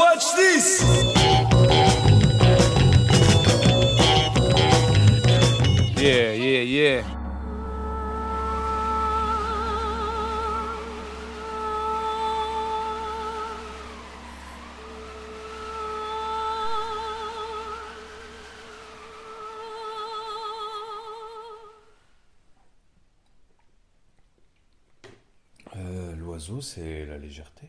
Watch 0.00 0.34
this! 0.34 0.80
Yeah, 6.00 6.32
yeah, 6.32 6.62
yeah. 6.62 7.04
Euh, 25.76 26.16
L'oiseau, 26.16 26.62
c'est 26.62 27.04
la 27.04 27.18
légèreté. 27.18 27.68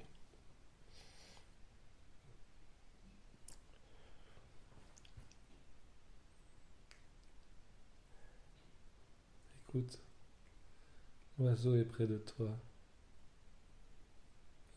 L'oiseau 11.42 11.76
est 11.76 11.86
près 11.86 12.06
de 12.06 12.18
toi. 12.18 12.50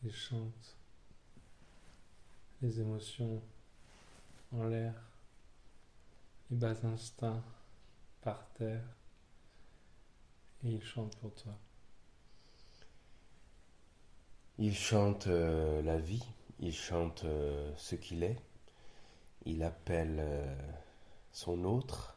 Il 0.03 0.13
chante. 0.13 0.75
Les 2.61 2.79
émotions 2.79 3.41
en 4.51 4.63
l'air, 4.63 4.93
les 6.49 6.57
bas 6.57 6.75
instincts 6.85 7.43
par 8.21 8.47
terre, 8.53 8.83
et 10.63 10.71
il 10.71 10.83
chante 10.83 11.15
pour 11.17 11.33
toi. 11.35 11.53
Il 14.57 14.73
chante 14.73 15.27
euh, 15.27 15.81
la 15.81 15.99
vie, 15.99 16.25
il 16.59 16.73
chante 16.73 17.25
euh, 17.25 17.71
ce 17.75 17.95
qu'il 17.95 18.23
est, 18.23 18.41
il 19.45 19.61
appelle 19.63 20.17
euh, 20.19 20.55
son 21.31 21.65
autre, 21.65 22.14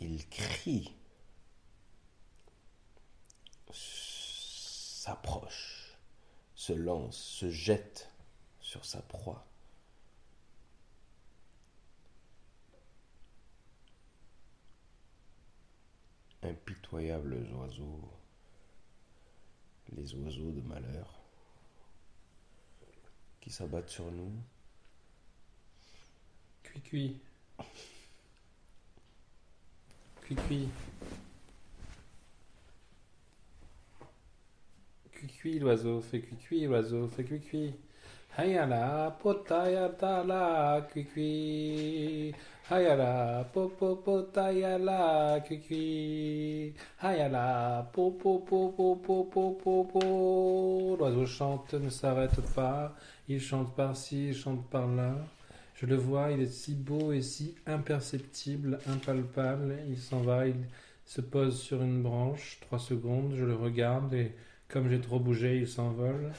il 0.00 0.28
crie, 0.28 0.94
s'approche, 5.06 5.96
se 6.54 6.72
lance, 6.72 7.16
se 7.16 7.50
jette 7.50 8.10
sur 8.60 8.84
sa 8.84 9.02
proie. 9.02 9.46
impitoyables 16.42 17.46
oiseaux, 17.54 18.12
les 19.96 20.14
oiseaux 20.14 20.52
de 20.52 20.60
malheur 20.60 21.20
qui 23.40 23.50
s'abattent 23.50 23.90
sur 23.90 24.10
nous. 24.10 24.32
Cui-cui. 26.62 27.20
Cui-cui. 30.26 30.68
Cui-cui, 35.12 35.58
l'oiseau 35.60 36.00
fait 36.00 36.20
cui-cui, 36.20 36.66
l'oiseau 36.66 37.06
fait 37.06 37.22
cui-cui. 37.22 37.74
Hayala, 38.36 39.16
potaya 39.22 39.88
tala, 39.88 40.84
cui-cui. 40.92 42.34
Hayala, 42.68 43.44
popo 43.52 43.96
potayala, 43.96 45.40
cui-cui. 45.46 46.74
Hayala, 47.00 47.88
popo 47.92 48.40
popo 48.40 48.96
popo 48.96 49.52
popo. 49.62 50.96
L'oiseau 50.98 51.26
chante, 51.26 51.74
ne 51.74 51.88
s'arrête 51.88 52.40
pas. 52.52 52.96
Il 53.28 53.40
chante 53.40 53.76
par-ci, 53.76 54.30
il 54.30 54.34
chante 54.34 54.68
par-là. 54.68 55.14
Je 55.76 55.84
le 55.84 55.96
vois, 55.96 56.30
il 56.32 56.40
est 56.40 56.46
si 56.46 56.74
beau 56.74 57.12
et 57.12 57.20
si 57.20 57.54
imperceptible, 57.66 58.78
impalpable. 58.86 59.76
Il 59.88 59.98
s'en 59.98 60.20
va, 60.22 60.46
il 60.48 60.56
se 61.04 61.20
pose 61.20 61.60
sur 61.60 61.82
une 61.82 62.02
branche, 62.02 62.58
trois 62.62 62.78
secondes, 62.78 63.34
je 63.36 63.44
le 63.44 63.54
regarde 63.54 64.14
et 64.14 64.32
comme 64.68 64.88
j'ai 64.88 65.00
trop 65.00 65.20
bougé, 65.20 65.58
il 65.58 65.68
s'envole. 65.68 66.32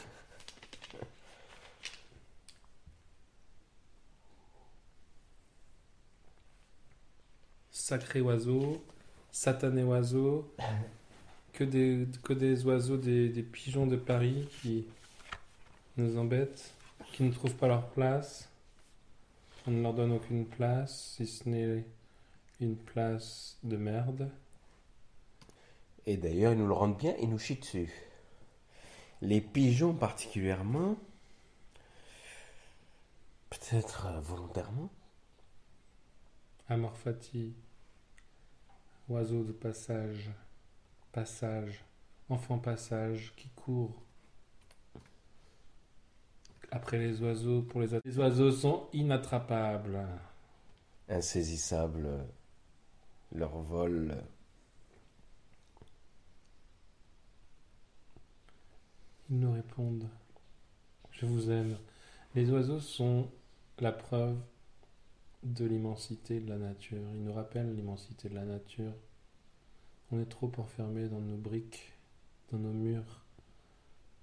Sacré 7.71 8.21
oiseau, 8.21 8.83
satané 9.31 9.83
oiseau, 9.83 10.51
que 11.53 11.63
des, 11.63 12.65
oiseaux, 12.65 12.97
des 12.97 13.43
pigeons 13.43 13.87
de 13.87 13.95
Paris 13.95 14.49
qui 14.61 14.87
nous 15.95 16.17
embêtent, 16.17 16.73
qui 17.13 17.23
ne 17.23 17.31
trouvent 17.31 17.55
pas 17.55 17.67
leur 17.67 17.87
place. 17.89 18.49
On 19.67 19.71
ne 19.71 19.81
leur 19.81 19.93
donne 19.93 20.13
aucune 20.13 20.45
place, 20.45 21.15
si 21.17 21.27
ce 21.27 21.49
n'est 21.49 21.83
une 22.61 22.77
place 22.77 23.57
de 23.63 23.75
merde. 23.75 24.31
Et 26.05 26.15
d'ailleurs, 26.15 26.53
ils 26.53 26.59
nous 26.59 26.67
le 26.67 26.73
rendent 26.73 26.97
bien, 26.97 27.13
ils 27.19 27.29
nous 27.29 27.37
chient 27.37 27.57
dessus. 27.59 27.91
Les 29.21 29.41
pigeons 29.41 29.93
particulièrement, 29.93 30.95
peut-être 33.49 34.05
euh, 34.05 34.21
volontairement, 34.21 34.89
Amor 36.69 36.95
fati, 36.97 37.53
oiseau 39.09 39.43
de 39.43 39.51
passage, 39.51 40.31
passage, 41.11 41.83
enfant 42.29 42.57
passage 42.57 43.33
qui 43.35 43.49
court 43.49 44.06
après 46.71 46.97
les 46.97 47.21
oiseaux 47.21 47.61
pour 47.61 47.81
les 47.81 47.93
autres. 47.93 48.07
Les 48.07 48.17
oiseaux 48.19 48.51
sont 48.51 48.87
inattrapables. 48.93 50.05
insaisissables, 51.09 52.09
leur 53.31 53.57
vol 53.57 54.17
Ils 59.29 59.39
nous 59.39 59.51
répondent 59.51 60.07
Je 61.11 61.25
vous 61.25 61.51
aime. 61.51 61.77
Les 62.33 62.49
oiseaux 62.49 62.79
sont 62.79 63.29
la 63.79 63.91
preuve 63.91 64.37
de 65.43 65.65
l'immensité 65.65 66.39
de 66.39 66.49
la 66.49 66.57
nature. 66.57 67.01
Ils 67.13 67.23
nous 67.23 67.33
rappellent 67.33 67.75
l'immensité 67.75 68.29
de 68.29 68.35
la 68.35 68.45
nature. 68.45 68.93
On 70.11 70.21
est 70.21 70.29
trop 70.29 70.51
enfermés 70.57 71.09
dans 71.09 71.19
nos 71.19 71.35
briques, 71.35 71.91
dans 72.51 72.59
nos 72.59 72.71
murs, 72.71 73.25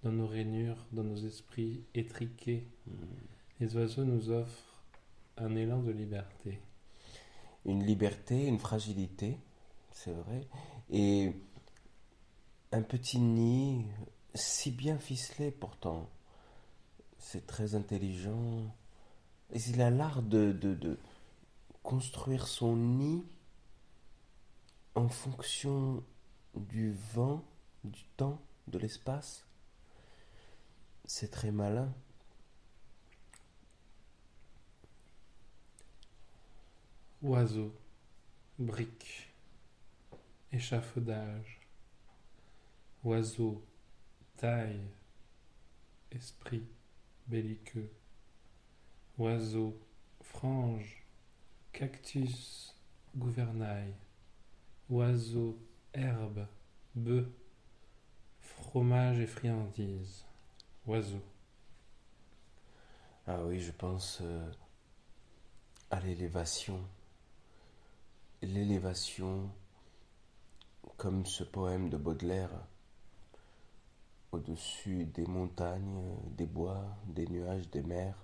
dans 0.05 0.13
nos 0.13 0.27
rainures, 0.27 0.77
dans 0.93 1.03
nos 1.03 1.17
esprits 1.17 1.83
étriqués. 1.95 2.69
Les 3.59 3.75
oiseaux 3.75 4.05
nous 4.05 4.31
offrent 4.31 4.85
un 5.39 5.57
élan 5.57 5.83
de 5.83 5.91
liberté. 5.91 6.61
une 7.65 7.83
liberté, 7.83 8.47
une 8.47 8.59
fragilité, 8.59 9.39
c'est 9.91 10.13
vrai, 10.13 10.47
et 10.91 11.33
un 12.73 12.83
petit 12.83 13.19
nid 13.19 13.87
si 14.35 14.71
bien 14.71 14.99
ficelé 14.99 15.51
pourtant. 15.51 16.09
C'est 17.19 17.47
très 17.47 17.75
intelligent. 17.75 18.75
Et 19.53 19.61
il 19.71 19.81
a 19.81 19.89
l'art 19.91 20.23
de, 20.23 20.53
de, 20.53 20.75
de 20.75 20.99
construire 21.83 22.47
son 22.47 22.77
nid 22.77 23.25
en 24.95 25.09
fonction 25.09 26.03
du 26.55 26.93
vent, 27.15 27.43
du 27.85 28.05
temps, 28.17 28.41
de 28.69 28.79
l'espace. 28.79 29.47
C'est 31.07 31.31
très 31.31 31.51
malin. 31.51 31.93
Oiseaux, 37.23 37.75
briques, 38.59 39.33
échafaudage, 40.53 41.61
oiseau, 43.03 43.63
taille, 44.37 44.89
esprit, 46.11 46.67
belliqueux, 47.27 47.91
oiseau, 49.19 49.79
frange, 50.23 51.05
cactus, 51.73 52.75
gouvernail, 53.17 53.95
oiseau, 54.89 55.59
herbe, 55.93 56.47
bœuf, 56.95 57.29
fromage 58.41 59.19
et 59.19 59.27
friandises, 59.27 60.25
oiseau. 60.87 61.21
Ah 63.27 63.43
oui, 63.45 63.61
je 63.61 63.73
pense 63.73 64.19
euh, 64.21 64.51
à 65.91 66.01
l'élévation. 66.01 66.79
L'élévation, 68.43 69.51
comme 70.99 71.25
ce 71.25 71.43
poème 71.43 71.89
de 71.89 71.97
Baudelaire, 71.97 72.51
au-dessus 74.33 75.07
des 75.07 75.27
montagnes, 75.27 76.03
des 76.37 76.47
bois, 76.47 76.85
des 77.07 77.27
nuages, 77.29 77.71
des 77.71 77.83
mers, 77.83 78.19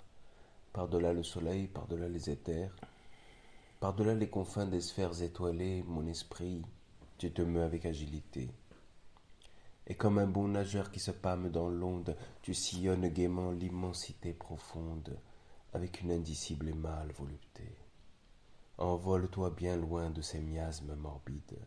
par-delà 0.74 1.14
le 1.14 1.22
soleil, 1.22 1.66
par-delà 1.66 2.08
les 2.08 2.28
éthers, 2.28 2.74
par-delà 3.80 4.14
les 4.14 4.28
confins 4.28 4.66
des 4.66 4.82
sphères 4.82 5.22
étoilées, 5.22 5.82
mon 5.86 6.06
esprit, 6.06 6.62
tu 7.16 7.32
te 7.32 7.40
meus 7.40 7.62
avec 7.62 7.86
agilité. 7.86 8.50
Et 9.90 9.96
comme 9.96 10.18
un 10.18 10.28
bon 10.28 10.46
nageur 10.46 10.92
qui 10.92 11.00
se 11.00 11.10
pâme 11.10 11.50
dans 11.50 11.68
l'onde, 11.68 12.16
tu 12.42 12.54
sillonnes 12.54 13.08
gaiement 13.08 13.50
l'immensité 13.50 14.32
profonde, 14.32 15.18
avec 15.72 16.00
une 16.00 16.12
indicible 16.12 16.68
et 16.68 16.74
mâle 16.74 17.10
volupté. 17.10 17.76
Envole-toi 18.78 19.50
bien 19.50 19.76
loin 19.76 20.10
de 20.10 20.22
ces 20.22 20.38
miasmes 20.38 20.94
morbides. 20.94 21.58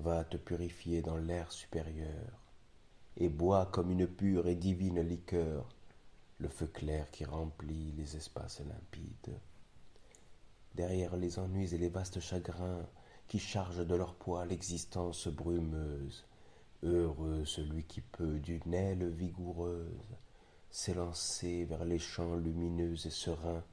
Va 0.00 0.24
te 0.24 0.36
purifier 0.36 1.00
dans 1.00 1.16
l'air 1.16 1.52
supérieur, 1.52 2.42
et 3.16 3.28
bois 3.28 3.66
comme 3.66 3.92
une 3.92 4.08
pure 4.08 4.48
et 4.48 4.56
divine 4.56 5.00
liqueur 5.00 5.68
le 6.38 6.48
feu 6.48 6.66
clair 6.66 7.08
qui 7.12 7.24
remplit 7.24 7.92
les 7.92 8.16
espaces 8.16 8.62
limpides. 8.66 9.38
Derrière 10.74 11.16
les 11.16 11.38
ennuis 11.38 11.72
et 11.72 11.78
les 11.78 11.88
vastes 11.88 12.18
chagrins 12.18 12.84
qui 13.28 13.38
chargent 13.38 13.86
de 13.86 13.94
leur 13.94 14.16
poids 14.16 14.44
l'existence 14.44 15.28
brumeuse, 15.28 16.24
heureux 16.82 17.44
celui 17.44 17.84
qui 17.84 18.00
peut 18.00 18.38
d'une 18.38 18.74
aile 18.74 19.08
vigoureuse 19.08 20.16
s'élancer 20.70 21.64
vers 21.64 21.84
les 21.84 21.98
champs 21.98 22.36
lumineux 22.36 22.94
et 23.06 23.10
sereins, 23.10 23.64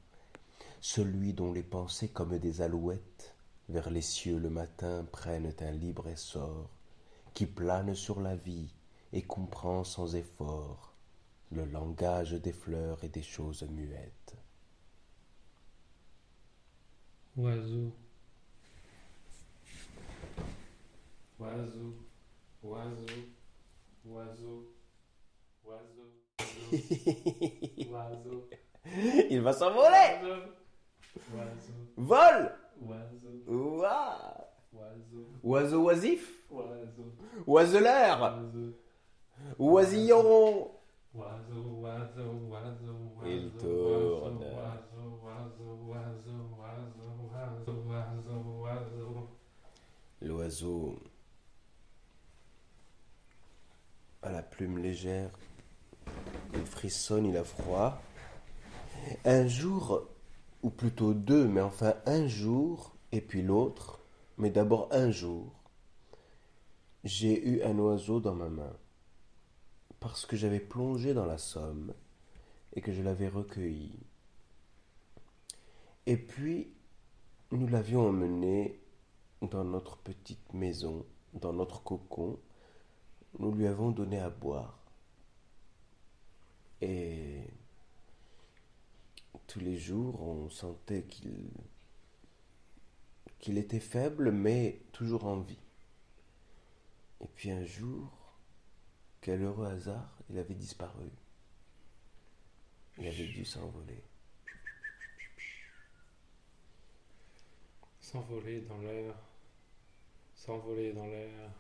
celui 0.81 1.33
dont 1.33 1.51
les 1.51 1.63
pensées 1.63 2.09
comme 2.09 2.37
des 2.37 2.61
alouettes 2.61 3.35
vers 3.69 3.89
les 3.89 4.01
cieux 4.01 4.37
le 4.37 4.49
matin 4.49 5.05
prennent 5.11 5.53
un 5.59 5.71
libre 5.71 6.07
essor, 6.07 6.69
qui 7.33 7.45
plane 7.45 7.95
sur 7.95 8.21
la 8.21 8.35
vie 8.35 8.69
et 9.11 9.21
comprend 9.21 9.83
sans 9.83 10.15
effort 10.15 10.93
le 11.51 11.65
langage 11.65 12.33
des 12.33 12.53
fleurs 12.53 13.03
et 13.03 13.09
des 13.09 13.23
choses 13.23 13.63
muettes. 13.63 14.35
Oiseau. 17.37 17.91
Oiseau. 21.39 22.04
Oiseau. 22.65 23.21
Oiseau. 24.09 24.65
Oiseau. 25.65 26.09
Oiseau. 27.94 28.50
Il 29.29 29.41
va 29.41 29.53
s'envoler 29.53 30.19
Oiseau. 30.23 31.73
Vol 31.97 32.51
Oiseau. 32.81 33.35
Ouah 33.47 34.47
Oiseau. 34.73 35.25
Oiseau 35.44 35.83
oisif 35.85 36.44
Oiseau. 36.51 37.12
Oiseleur 37.47 38.21
Oiseau. 38.21 38.73
Oisillon 39.59 40.71
Oiseau, 41.15 41.81
oiseau, 41.81 42.31
oiseau, 42.51 43.00
Il 43.25 43.45
oiseau, 43.45 43.59
tourne. 43.59 44.44
oiseau, 44.44 45.09
oiseau, 45.23 45.71
oiseau, 45.88 46.41
oiseau, 46.59 47.15
oiseau, 47.31 47.79
oiseau, 47.89 48.63
oiseau. 48.65 49.29
L'oiseau 50.21 51.00
a 54.25 54.31
la 54.31 54.42
plume 54.42 54.80
légère, 54.80 55.30
il 56.56 56.66
frissonne, 56.66 57.27
il 57.27 57.38
a 57.38 57.44
froid. 57.44 58.01
Un 59.24 59.48
jour, 59.48 60.07
ou 60.63 60.72
plutôt 60.72 61.13
deux, 61.13 61.48
mais 61.48 61.62
enfin 61.62 61.94
un 62.07 62.27
jour, 62.27 62.95
et 63.12 63.22
puis 63.22 63.44
l'autre, 63.44 64.00
mais 64.38 64.50
d'abord 64.50 64.89
un 64.92 65.12
jour, 65.12 65.54
j'ai 67.04 67.48
eu 67.48 67.62
un 67.62 67.77
oiseau 67.77 68.19
dans 68.19 68.33
ma 68.33 68.50
main, 68.50 68.75
parce 70.00 70.25
que 70.25 70.36
j'avais 70.36 70.60
plongé 70.60 71.13
dans 71.13 71.27
la 71.27 71.38
Somme 71.38 71.94
et 72.74 72.81
que 72.81 72.92
je 72.92 73.04
l'avais 73.04 73.27
recueilli. 73.27 74.00
Et 76.07 76.18
puis, 76.18 76.74
nous 77.51 77.68
l'avions 77.68 78.07
emmené 78.07 78.80
dans 79.42 79.63
notre 79.63 79.98
petite 79.98 80.54
maison, 80.54 81.06
dans 81.33 81.54
notre 81.54 81.83
cocon, 81.83 82.39
nous 83.39 83.51
lui 83.51 83.67
avons 83.67 83.91
donné 83.91 84.19
à 84.19 84.29
boire. 84.29 84.79
Et 86.81 87.41
tous 89.47 89.59
les 89.59 89.77
jours, 89.77 90.21
on 90.21 90.49
sentait 90.49 91.05
qu'il 93.39 93.57
était 93.57 93.79
faible, 93.79 94.31
mais 94.31 94.81
toujours 94.91 95.25
en 95.25 95.39
vie. 95.39 95.59
Et 97.21 97.27
puis 97.27 97.51
un 97.51 97.63
jour, 97.65 98.11
quel 99.21 99.41
heureux 99.41 99.67
hasard, 99.67 100.17
il 100.29 100.38
avait 100.38 100.53
disparu. 100.53 101.09
Il 102.97 103.07
avait 103.07 103.27
dû 103.27 103.43
s'envoler. 103.45 104.03
S'envoler 107.99 108.61
dans 108.61 108.77
l'air, 108.77 109.15
s'envoler 110.35 110.93
dans 110.93 111.07
l'air, 111.07 111.51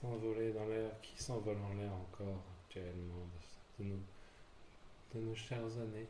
s'envoler 0.00 0.52
dans 0.52 0.66
l'air, 0.66 0.90
qui 1.02 1.20
s'envole 1.20 1.56
en 1.56 1.74
l'air 1.74 1.92
encore 1.92 2.42
actuellement 2.64 3.26
de, 3.78 3.84
de 3.84 3.90
nos, 3.90 4.00
de 5.14 5.20
nos 5.20 5.34
chères 5.34 5.58
années. 5.58 6.06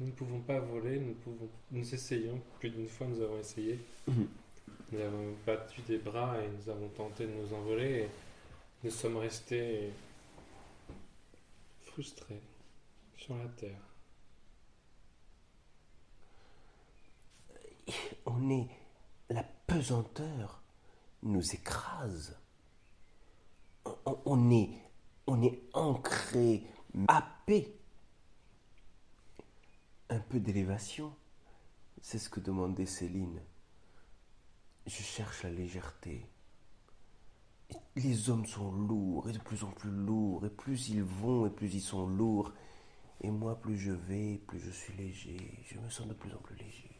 Nous 0.00 0.06
ne 0.06 0.12
pouvons 0.12 0.40
pas 0.40 0.58
voler, 0.58 0.98
nous 0.98 1.14
pouvons, 1.14 1.48
nous 1.70 1.94
essayons, 1.94 2.40
plus 2.58 2.70
d'une 2.70 2.88
fois 2.88 3.06
nous 3.06 3.20
avons 3.20 3.38
essayé. 3.38 3.78
Mhm. 4.08 4.28
Nous 4.92 5.00
avons 5.00 5.34
battu 5.46 5.82
des 5.82 5.98
bras 5.98 6.40
et 6.40 6.48
nous 6.48 6.70
avons 6.70 6.88
tenté 6.88 7.26
de 7.26 7.32
nous 7.32 7.52
envoler 7.52 8.02
et 8.02 8.10
nous 8.82 8.90
sommes 8.90 9.18
restés 9.18 9.90
frustrés 11.82 12.40
sur 13.16 13.36
la 13.36 13.48
terre. 13.48 13.80
On 18.26 18.50
est. 18.50 18.68
La 19.30 19.42
pesanteur 19.66 20.63
nous 21.24 21.54
écrase. 21.54 22.36
On, 24.04 24.50
est. 24.50 24.70
On 25.26 25.42
est 25.42 25.60
ancré, 25.72 26.64
happé. 27.08 27.76
Un 30.10 30.20
peu 30.20 30.38
d'élévation. 30.38 31.14
C'est 32.02 32.18
ce 32.18 32.28
que 32.28 32.40
demandait 32.40 32.86
Céline. 32.86 33.40
Je 34.86 35.02
cherche 35.02 35.42
la 35.42 35.50
légèreté. 35.50 36.26
Les 37.96 38.28
hommes 38.28 38.44
sont 38.44 38.70
lourds 38.72 39.28
et 39.28 39.32
de 39.32 39.38
plus 39.38 39.64
en 39.64 39.70
plus 39.70 39.90
lourds. 39.90 40.44
Et 40.44 40.50
plus 40.50 40.90
ils 40.90 41.02
vont 41.02 41.46
et 41.46 41.50
plus 41.50 41.74
ils 41.74 41.80
sont 41.80 42.06
lourds. 42.06 42.52
Et 43.22 43.30
moi, 43.30 43.58
plus 43.58 43.78
je 43.78 43.92
vais, 43.92 44.38
plus 44.46 44.60
je 44.60 44.70
suis 44.70 44.92
léger. 44.94 45.64
Je 45.66 45.78
me 45.78 45.88
sens 45.88 46.06
de 46.06 46.12
plus 46.12 46.32
en 46.34 46.38
plus 46.38 46.56
léger. 46.56 46.93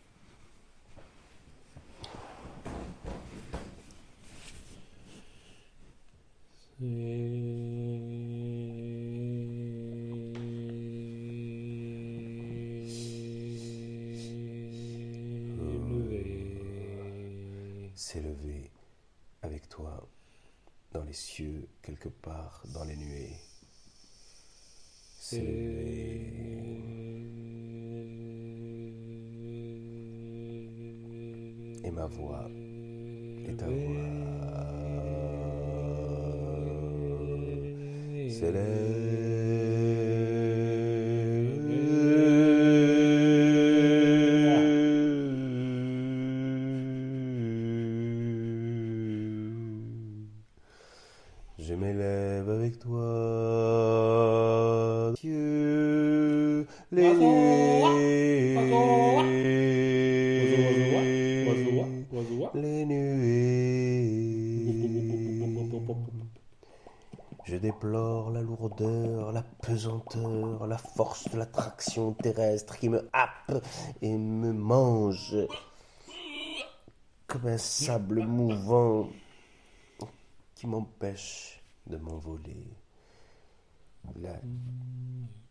S'élever 17.94 18.70
avec 19.42 19.68
toi 19.68 20.08
dans 20.92 21.04
les 21.04 21.12
cieux, 21.12 21.68
quelque 21.82 22.08
part 22.08 22.64
dans 22.72 22.84
les 22.84 22.96
nuées. 22.96 23.36
S'élever. 25.20 26.32
Et 31.84 31.90
ma 31.92 32.06
voix, 32.06 32.48
et 33.46 33.56
ta 33.56 33.68
voix, 33.68 34.83
Je 38.44 38.52
m'élève 51.72 52.50
avec 52.50 52.78
toi, 52.78 53.00
Dieu, 55.18 56.66
les 56.92 57.14
nuées, 57.14 58.58
les 62.54 62.84
nuées. 62.84 63.84
Je 67.44 67.56
déplore 67.56 68.30
la 68.30 68.40
lourdeur, 68.40 69.30
la 69.32 69.42
pesanteur, 69.42 70.66
la 70.66 70.78
force 70.78 71.30
de 71.30 71.36
l'attraction 71.36 72.14
terrestre 72.14 72.78
qui 72.78 72.88
me 72.88 73.06
happe 73.12 73.62
et 74.00 74.16
me 74.16 74.52
mange 74.52 75.36
comme 77.26 77.46
un 77.46 77.58
sable 77.58 78.22
mouvant 78.24 79.10
qui 80.54 80.66
m'empêche 80.66 81.62
de 81.86 81.98
m'envoler. 81.98 82.66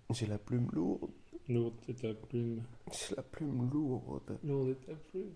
J'ai 0.10 0.26
la 0.28 0.38
plume 0.40 0.70
lourde, 0.74 1.12
Lourde 1.50 1.76
est 1.90 2.02
ta 2.02 2.14
plume. 2.14 2.64
j'ai 2.92 3.16
la 3.16 3.24
plume 3.24 3.70
lourde. 3.72 4.40
Lourde 4.44 4.70
est 4.70 4.86
ta 4.86 4.94
plume. 5.12 5.34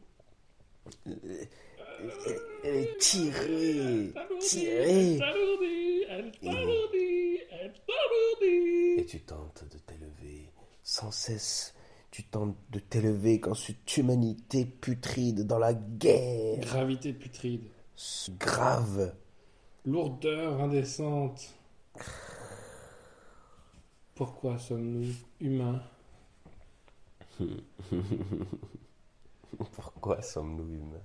Elle 2.63 2.75
est 2.75 2.97
tirée, 2.99 4.13
tirée. 4.39 5.19
Et 8.97 9.05
tu 9.05 9.19
tentes 9.21 9.65
de 9.71 9.77
t'élever 9.77 10.51
sans 10.83 11.11
cesse. 11.11 11.73
Tu 12.11 12.23
tentes 12.23 12.55
de 12.71 12.79
t'élever 12.79 13.39
quand 13.39 13.53
cette 13.53 13.97
humanité 13.97 14.65
putride 14.65 15.45
dans 15.45 15.59
la 15.59 15.73
guerre, 15.73 16.59
Gravité 16.61 17.13
putride. 17.13 17.67
grave. 18.39 19.13
Lourdeur 19.85 20.61
indécente. 20.61 21.53
Pourquoi 24.15 24.57
sommes-nous 24.57 25.13
humains? 25.39 25.81
Pourquoi 29.73 30.21
sommes-nous 30.21 30.73
humains? 30.73 31.03